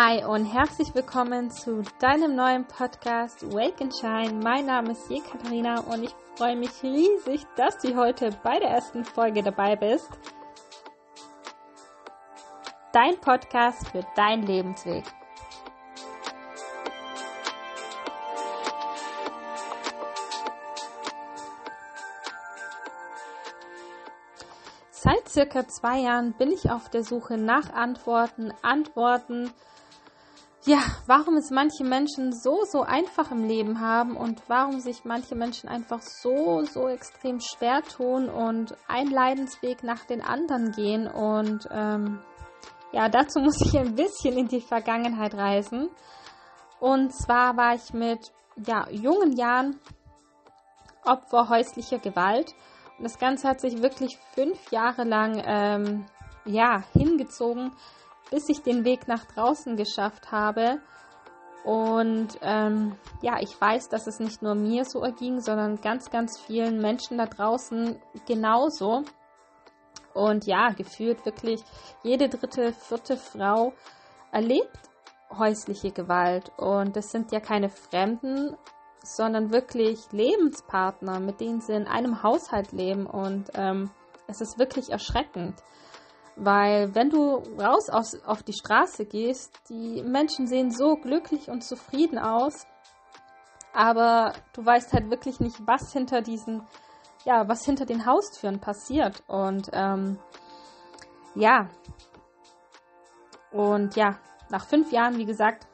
[0.00, 4.32] Hi und herzlich willkommen zu deinem neuen Podcast Wake and Shine.
[4.44, 8.70] Mein Name ist Je Katharina und ich freue mich riesig, dass du heute bei der
[8.70, 10.08] ersten Folge dabei bist.
[12.92, 15.02] Dein Podcast für deinen Lebensweg.
[24.92, 29.52] Seit circa zwei Jahren bin ich auf der Suche nach Antworten, Antworten,
[30.68, 35.34] ja, warum es manche Menschen so, so einfach im Leben haben und warum sich manche
[35.34, 41.06] Menschen einfach so, so extrem schwer tun und ein Leidensweg nach den anderen gehen.
[41.06, 42.20] Und ähm,
[42.92, 45.88] ja, dazu muss ich ein bisschen in die Vergangenheit reisen.
[46.80, 48.30] Und zwar war ich mit
[48.66, 49.80] ja, jungen Jahren
[51.02, 52.54] Opfer häuslicher Gewalt.
[52.98, 56.04] Und das Ganze hat sich wirklich fünf Jahre lang ähm,
[56.44, 57.72] ja, hingezogen
[58.30, 60.80] bis ich den Weg nach draußen geschafft habe.
[61.64, 66.38] Und ähm, ja, ich weiß, dass es nicht nur mir so erging, sondern ganz, ganz
[66.40, 69.02] vielen Menschen da draußen genauso.
[70.14, 71.62] Und ja, gefühlt wirklich
[72.02, 73.72] jede dritte, vierte Frau
[74.32, 74.88] erlebt
[75.36, 76.50] häusliche Gewalt.
[76.56, 78.56] Und das sind ja keine Fremden,
[79.02, 83.06] sondern wirklich Lebenspartner, mit denen sie in einem Haushalt leben.
[83.06, 83.90] Und ähm,
[84.26, 85.62] es ist wirklich erschreckend.
[86.40, 91.64] Weil wenn du raus auf, auf die Straße gehst, die Menschen sehen so glücklich und
[91.64, 92.66] zufrieden aus,
[93.72, 96.62] aber du weißt halt wirklich nicht, was hinter diesen,
[97.24, 99.22] ja, was hinter den Haustüren passiert.
[99.26, 100.18] Und ähm,
[101.34, 101.68] ja,
[103.50, 104.18] und ja,
[104.50, 105.66] nach fünf Jahren, wie gesagt,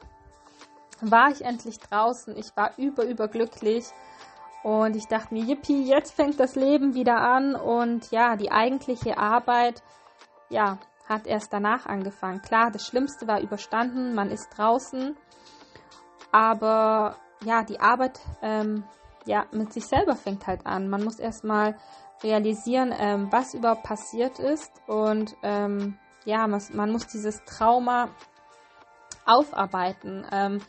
[1.01, 2.35] war ich endlich draußen.
[2.37, 3.85] Ich war über, über glücklich.
[4.63, 7.55] Und ich dachte mir, yippie, jetzt fängt das Leben wieder an.
[7.55, 9.83] Und ja, die eigentliche Arbeit
[10.49, 12.41] ja, hat erst danach angefangen.
[12.41, 15.15] Klar, das Schlimmste war überstanden, man ist draußen,
[16.31, 18.83] aber ja, die Arbeit ähm,
[19.25, 20.89] ja, mit sich selber fängt halt an.
[20.89, 21.75] Man muss erstmal
[22.23, 28.09] realisieren, ähm, was überhaupt passiert ist und ähm, ja, man, man, muss dieses Trauma
[29.25, 30.25] aufarbeiten.
[30.31, 30.61] Ähm,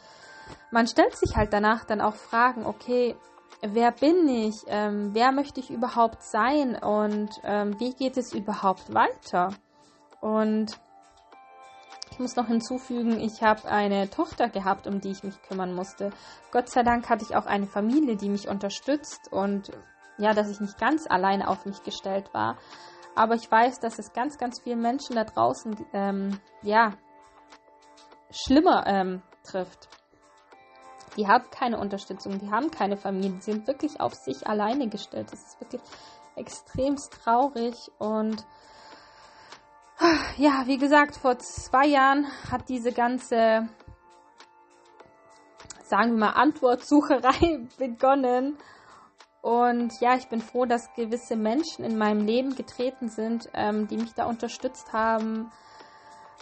[0.71, 3.17] man stellt sich halt danach dann auch Fragen, okay,
[3.63, 8.93] wer bin ich, ähm, wer möchte ich überhaupt sein und ähm, wie geht es überhaupt
[8.93, 9.51] weiter?
[10.21, 10.79] Und
[12.11, 16.11] ich muss noch hinzufügen, ich habe eine Tochter gehabt, um die ich mich kümmern musste.
[16.51, 19.71] Gott sei Dank hatte ich auch eine Familie, die mich unterstützt und
[20.19, 22.57] ja, dass ich nicht ganz alleine auf mich gestellt war.
[23.15, 26.93] Aber ich weiß, dass es ganz, ganz vielen Menschen da draußen, ähm, ja,
[28.31, 29.89] schlimmer ähm, trifft.
[31.17, 35.33] Die haben keine Unterstützung, die haben keine Familie, die sind wirklich auf sich alleine gestellt.
[35.33, 35.83] Das ist wirklich
[36.35, 38.45] extremst traurig und
[40.37, 43.69] ja, wie gesagt, vor zwei Jahren hat diese ganze,
[45.83, 48.59] sagen wir mal, Antwortsucherei begonnen.
[49.43, 53.97] Und ja, ich bin froh, dass gewisse Menschen in meinem Leben getreten sind, ähm, die
[53.97, 55.53] mich da unterstützt haben,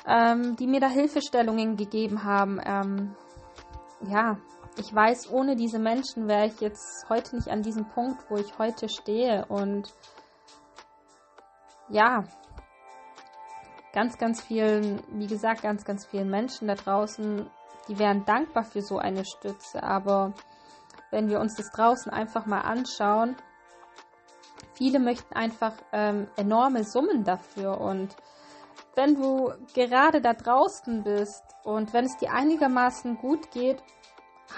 [0.06, 2.60] ähm, die mir da Hilfestellungen gegeben haben.
[2.64, 3.14] Ähm,
[4.08, 4.38] ja,
[4.78, 8.58] ich weiß, ohne diese Menschen wäre ich jetzt heute nicht an diesem Punkt, wo ich
[8.58, 9.44] heute stehe.
[9.46, 9.92] Und
[11.90, 12.24] ja,
[13.94, 17.48] ganz, ganz vielen, wie gesagt, ganz, ganz vielen Menschen da draußen,
[17.88, 19.82] die wären dankbar für so eine Stütze.
[19.82, 20.34] Aber
[21.12, 23.36] wenn wir uns das draußen einfach mal anschauen,
[24.74, 27.80] viele möchten einfach ähm, enorme Summen dafür.
[27.80, 28.16] Und
[28.96, 33.80] wenn du gerade da draußen bist und wenn es dir einigermaßen gut geht,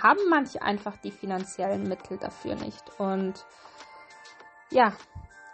[0.02, 2.98] haben manche einfach die finanziellen Mittel dafür nicht.
[2.98, 3.44] Und
[4.70, 4.94] ja,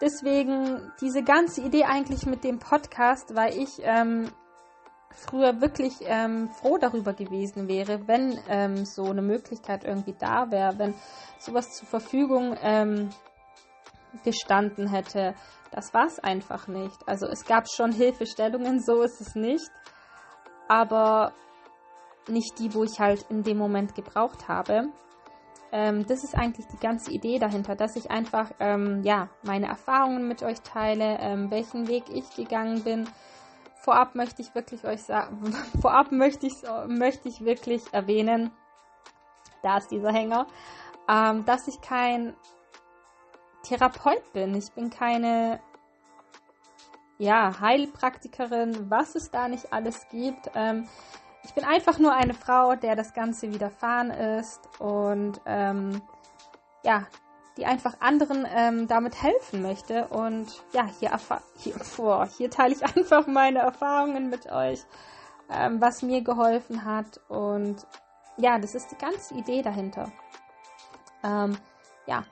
[0.02, 4.28] Deswegen diese ganze Idee eigentlich mit dem Podcast, weil ich ähm,
[5.10, 10.76] früher wirklich ähm, froh darüber gewesen wäre, wenn ähm, so eine Möglichkeit irgendwie da wäre,
[10.76, 10.94] wenn
[11.38, 13.10] sowas zur Verfügung ähm,
[14.24, 15.36] gestanden hätte.
[15.70, 16.98] Das war es einfach nicht.
[17.06, 19.70] Also es gab schon Hilfestellungen, so ist es nicht.
[20.66, 21.32] Aber
[22.26, 24.88] nicht die, wo ich halt in dem Moment gebraucht habe
[25.72, 30.28] ähm, das ist eigentlich die ganze Idee dahinter, dass ich einfach ähm, ja meine Erfahrungen
[30.28, 33.08] mit euch teile, ähm, welchen Weg ich gegangen bin.
[33.76, 38.52] Vorab möchte ich wirklich euch sagen, vorab möchte ich möchte ich wirklich erwähnen,
[39.62, 40.46] da ist dieser Hänger,
[41.08, 42.36] ähm, dass ich kein
[43.62, 44.54] Therapeut bin.
[44.54, 45.60] Ich bin keine
[47.18, 50.50] ja, Heilpraktikerin, was es da nicht alles gibt.
[50.54, 50.88] Ähm,
[51.44, 56.00] ich bin einfach nur eine Frau, der das Ganze widerfahren ist und ähm,
[56.84, 57.06] ja,
[57.56, 60.08] die einfach anderen ähm, damit helfen möchte.
[60.08, 61.18] Und ja, hier,
[61.58, 64.84] hier, boah, hier teile ich einfach meine Erfahrungen mit euch.
[65.52, 67.20] ähm, was mir geholfen hat.
[67.28, 67.86] Und
[68.36, 70.10] ja, das ist die ganze Idee dahinter.
[71.22, 71.56] Ähm,
[72.06, 72.24] ja,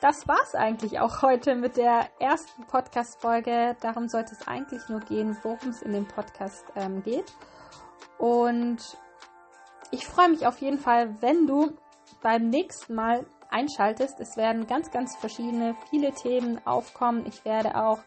[0.00, 3.76] das war's eigentlich auch heute mit der ersten Podcast-Folge.
[3.80, 7.32] Darum sollte es eigentlich nur gehen, worum es in dem Podcast ähm, geht.
[8.20, 8.98] Und
[9.90, 11.72] ich freue mich auf jeden Fall, wenn du
[12.22, 14.20] beim nächsten Mal einschaltest.
[14.20, 17.24] Es werden ganz, ganz verschiedene, viele Themen aufkommen.
[17.26, 18.00] Ich werde auch